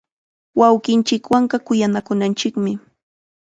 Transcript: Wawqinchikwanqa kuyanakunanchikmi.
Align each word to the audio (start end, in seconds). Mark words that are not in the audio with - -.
Wawqinchikwanqa 0.59 1.57
kuyanakunanchikmi. 1.65 2.71